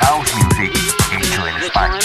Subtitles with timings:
[0.00, 0.72] House Music,
[1.12, 1.98] hecho en España.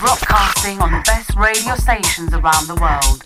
[0.00, 3.22] Broadcasting on the best radio stations around the world.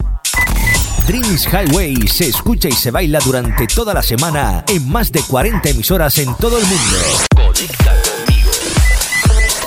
[1.07, 5.71] Dreams Highway se escucha y se baila durante toda la semana en más de 40
[5.71, 6.99] emisoras en todo el mundo.
[7.35, 8.51] Conecta conmigo.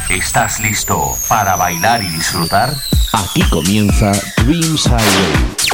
[0.09, 2.73] ¿Estás listo para bailar y disfrutar?
[3.13, 5.64] Aquí comienza Dreams Highway.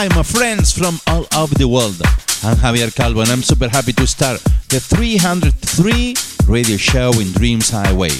[0.00, 2.00] Hi, my friends from all over the world.
[2.44, 6.14] I'm Javier Calvo, and I'm super happy to start the 303
[6.46, 8.14] radio show in Dreams Highway.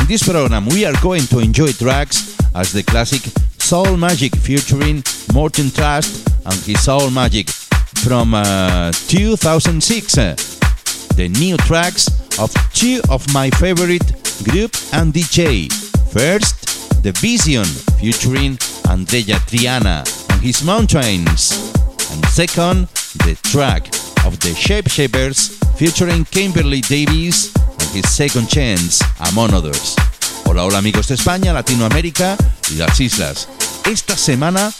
[0.00, 3.22] In this program, we are going to enjoy tracks as the classic
[3.62, 7.48] Soul Magic featuring Morton Trust and his Soul Magic
[8.02, 10.14] from uh, 2006.
[11.14, 12.08] The new tracks
[12.40, 14.02] of two of my favorite
[14.42, 15.70] group and DJ.
[16.10, 17.66] First, The Vision
[18.02, 18.58] featuring
[18.90, 21.72] Andrea Triana his mountains.
[22.12, 22.88] And second,
[23.24, 23.86] the track
[24.26, 29.96] of the Shapeshapers featuring Kimberly Davis and his second chance, among others.
[30.44, 32.36] Hola, hola amigos de España, Latinoamérica
[32.70, 33.48] y las islas.
[33.90, 34.70] Esta semana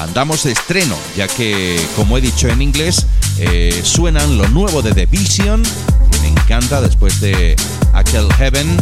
[0.00, 3.06] andamos de estreno, ya que, como he dicho en inglés,
[3.38, 5.62] eh, suenan lo nuevo de The Vision,
[6.10, 7.54] que me encanta después de
[7.92, 8.76] Aquel Heaven,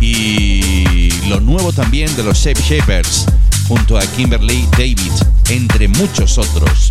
[0.00, 3.26] y lo nuevo también de los Shape Shapers
[3.68, 5.12] junto a Kimberly David,
[5.48, 6.88] entre muchos otros.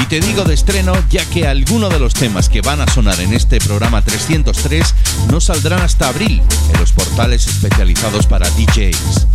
[0.00, 3.18] Y te digo de estreno ya que algunos de los temas que van a sonar
[3.20, 4.94] en este programa 303
[5.30, 6.42] no saldrán hasta abril
[6.72, 9.26] en los portales especializados para DJs.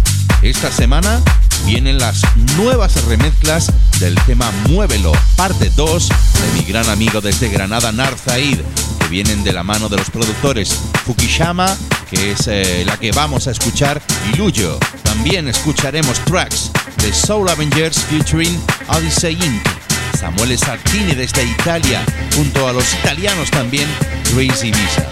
[0.41, 1.22] Esta semana
[1.66, 2.22] vienen las
[2.57, 8.59] nuevas remezclas del tema Muévelo, parte 2 de mi gran amigo desde Granada, Narzaid,
[9.00, 11.78] que vienen de la mano de los productores Fukishama,
[12.09, 14.01] que es eh, la que vamos a escuchar,
[14.31, 14.78] y Luyo.
[15.03, 19.83] También escucharemos tracks de Soul Avengers featuring Odyssey Inc.
[20.19, 22.03] Samuel Sartini desde Italia,
[22.35, 23.88] junto a los italianos también,
[24.33, 25.06] Luis Ibiza.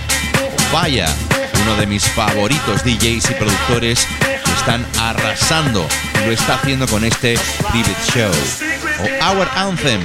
[0.72, 1.14] Vaya,
[1.64, 4.08] uno de mis favoritos DJs y productores
[4.62, 5.88] están arrasando.
[6.24, 7.34] Lo está haciendo con este
[7.64, 8.32] David Show.
[9.00, 10.00] O Our Anthem,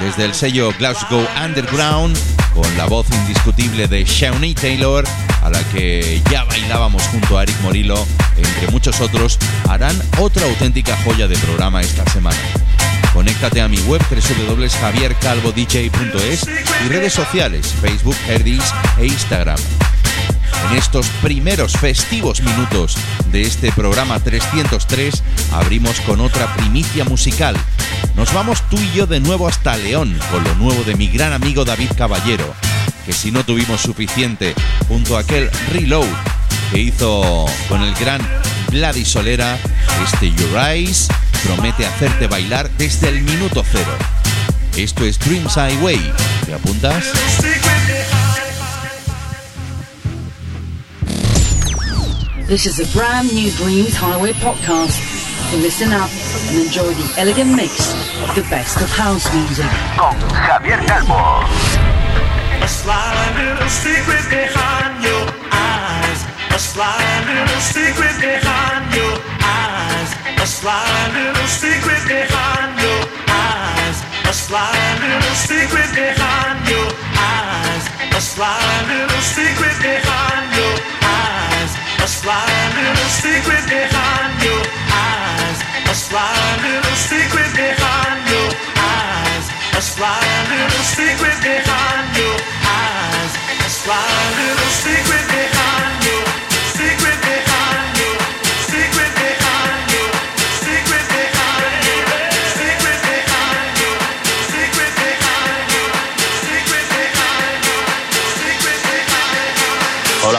[0.00, 2.16] desde el sello Glasgow Underground,
[2.54, 5.04] con la voz indiscutible de Shawnee Taylor,
[5.42, 10.96] a la que ya bailábamos junto a Eric Morillo, entre muchos otros, harán otra auténtica
[11.04, 12.38] joya de programa esta semana.
[13.12, 16.46] Conéctate a mi web www.javiercalvodj.es
[16.86, 19.58] y redes sociales, Facebook, Herdis e Instagram.
[20.66, 22.96] En estos primeros festivos minutos
[23.32, 27.56] de este programa 303 abrimos con otra primicia musical.
[28.16, 31.32] Nos vamos tú y yo de nuevo hasta León con lo nuevo de mi gran
[31.32, 32.52] amigo David Caballero,
[33.06, 34.54] que si no tuvimos suficiente
[34.88, 36.06] junto a aquel reload
[36.72, 38.20] que hizo con el gran
[38.70, 39.58] Vladi Solera,
[40.04, 41.08] este Your Eyes
[41.44, 43.96] promete hacerte bailar desde el minuto cero.
[44.76, 46.12] Esto es Dreams Highway.
[46.46, 47.04] ¿Te apuntas?
[52.48, 54.96] This is a brand new Dreams Highway podcast.
[55.52, 56.08] So listen up
[56.48, 57.92] and enjoy the elegant mix
[58.24, 59.68] of the best of house music.
[60.00, 61.44] Con Javier Calvo.
[62.64, 63.04] A sly
[63.36, 66.24] little secret behind your eyes.
[66.48, 66.96] A sly
[67.28, 69.12] little secret behind your
[69.44, 70.08] eyes.
[70.40, 74.00] A sly little secret behind your eyes.
[74.24, 74.72] A sly
[75.04, 77.84] little secret behind your eyes.
[78.16, 78.56] A sly
[78.88, 80.97] little secret behind your eyes.
[82.00, 82.46] A sly
[82.76, 85.58] little secret behind your eyes.
[85.90, 89.46] A sly little secret behind your eyes.
[89.76, 93.32] A sly little secret behind your eyes.
[93.66, 94.08] A sly
[94.38, 96.24] little secret behind your
[96.76, 97.47] secret behind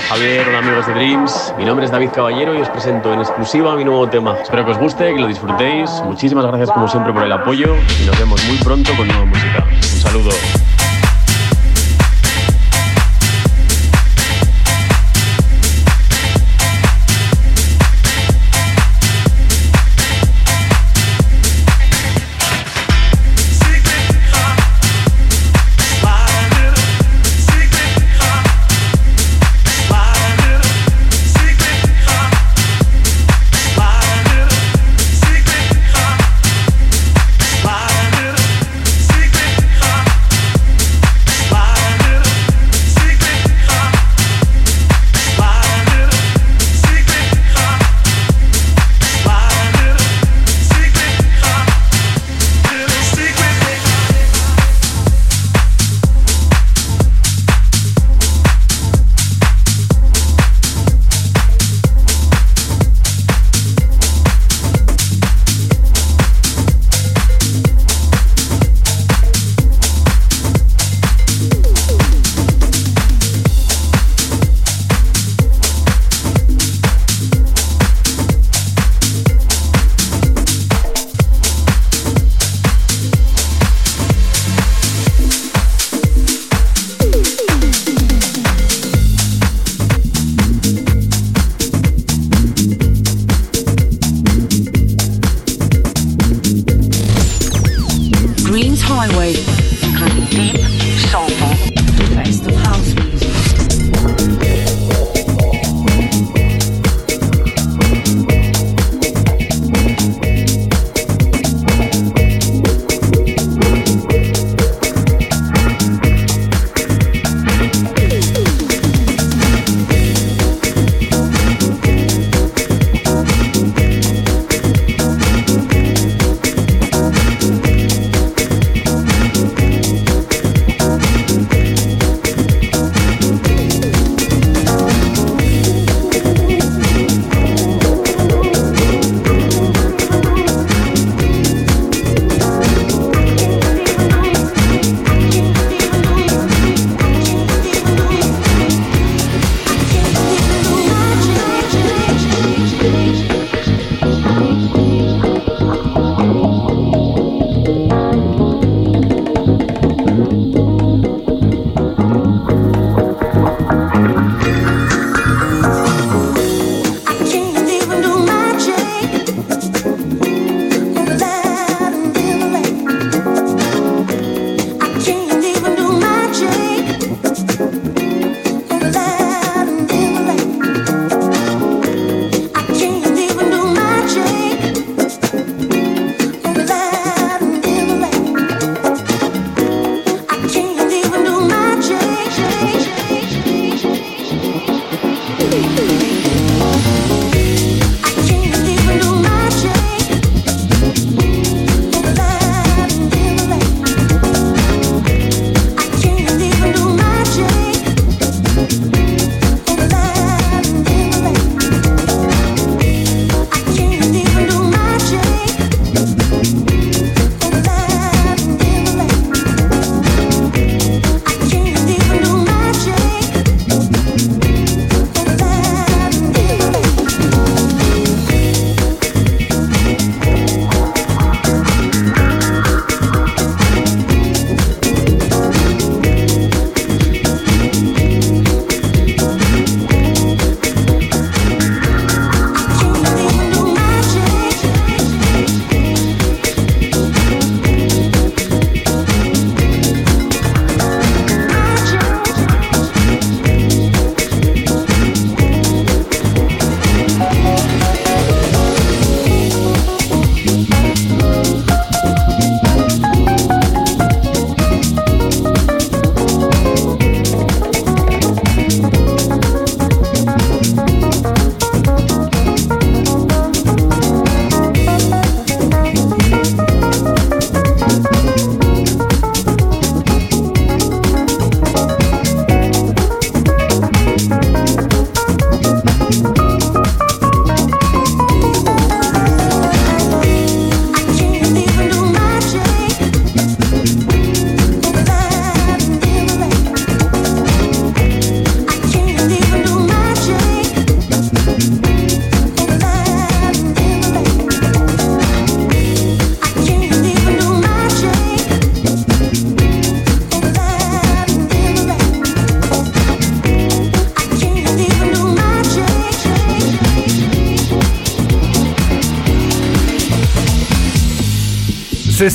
[0.09, 1.53] Javier, hola amigos de Dreams.
[1.55, 4.35] Mi nombre es David Caballero y os presento en exclusiva mi nuevo tema.
[4.41, 6.01] Espero que os guste, que lo disfrutéis.
[6.03, 9.63] Muchísimas gracias como siempre por el apoyo y nos vemos muy pronto con nueva música.
[9.69, 10.31] Un saludo.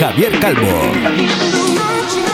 [0.00, 2.33] Javier Calvo.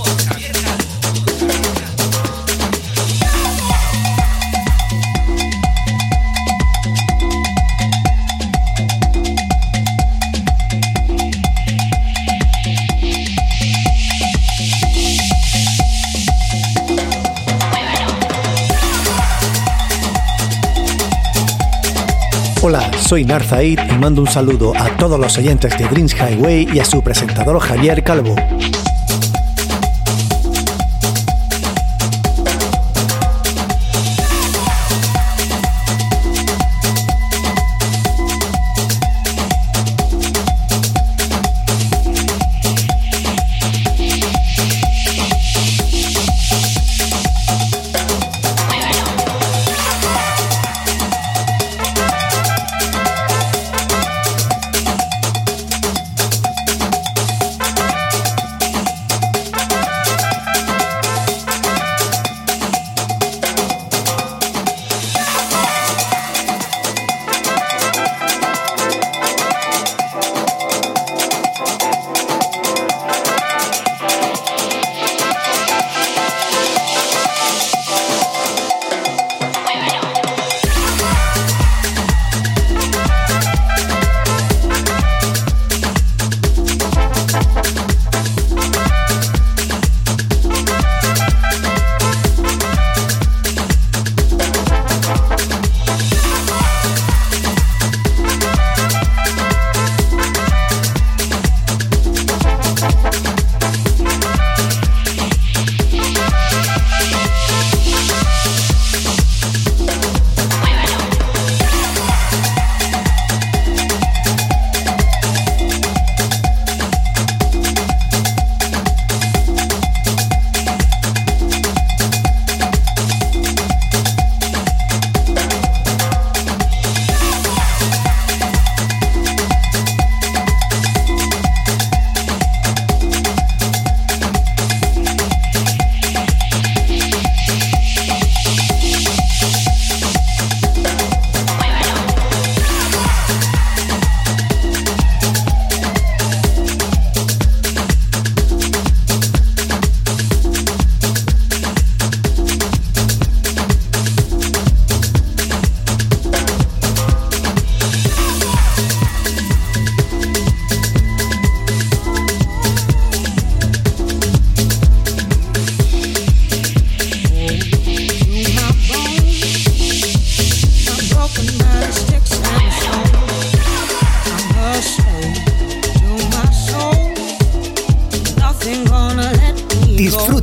[23.11, 26.85] Soy Narzaid y mando un saludo a todos los oyentes de Dreams Highway y a
[26.85, 28.35] su presentador Javier Calvo.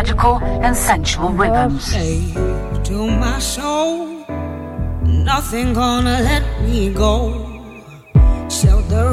[0.00, 1.92] magical and sensual rhythms.
[2.88, 4.24] To my soul,
[5.04, 7.12] nothing gonna let me go.
[8.48, 9.12] Shelter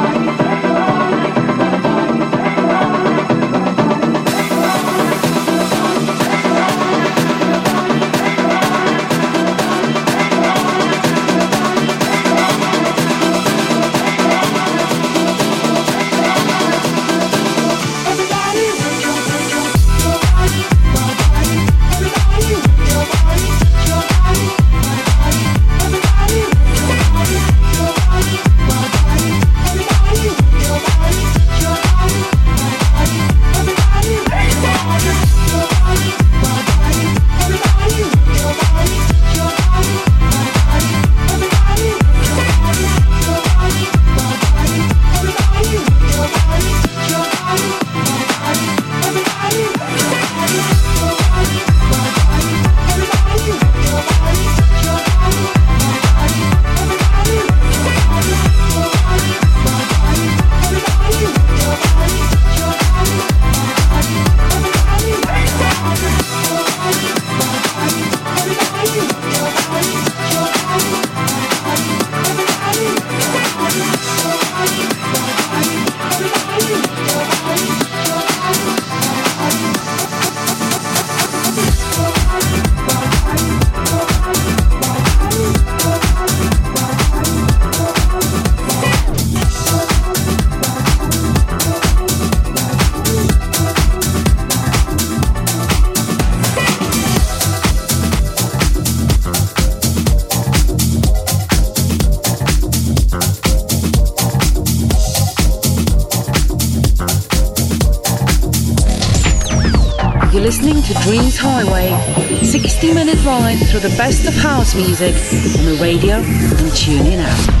[113.57, 115.13] Through the best of house music
[115.59, 117.60] on the radio and tuning out.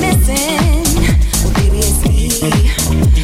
[0.00, 0.84] missing?
[1.44, 3.23] Well, baby, it's me.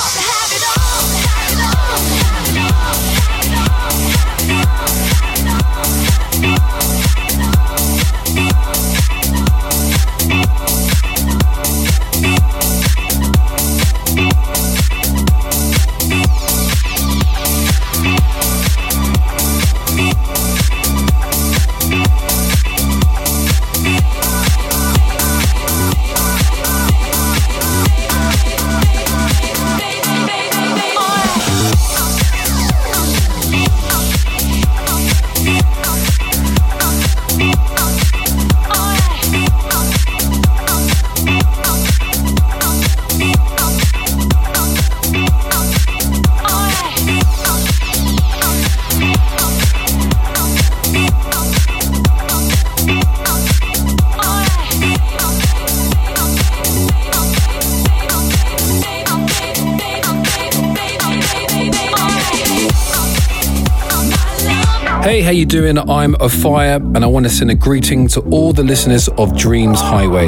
[65.31, 65.77] how you doing?
[65.77, 69.37] I'm a fire, and I want to send a greeting to all the listeners of
[69.37, 70.27] Dreams Highway.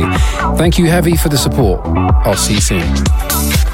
[0.58, 1.82] Thank you, Heavy, for the support.
[2.26, 3.72] I'll see you soon.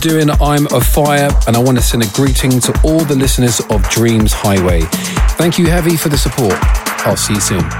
[0.00, 3.60] doing I'm a Fire, and I want to send a greeting to all the listeners
[3.70, 4.82] of Dreams Highway.
[5.36, 6.56] Thank you, Heavy, for the support.
[7.06, 7.79] I'll see you soon.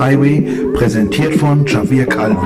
[0.00, 0.40] Highway,
[0.72, 2.39] präsentiert von Javier Calvo.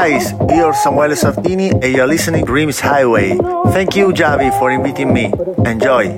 [0.00, 3.36] Guys, you're Samuel Safdini and you're listening Dreams Highway.
[3.72, 5.32] Thank you, Javi, for inviting me.
[5.66, 6.16] Enjoy.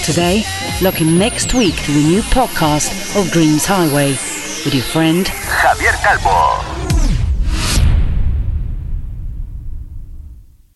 [0.08, 0.42] Today.
[0.80, 4.12] Look in next week to the new podcast of Dreams Highway
[4.64, 6.67] with your friend Javier Calvo.